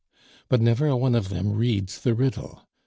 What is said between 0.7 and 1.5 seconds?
a one of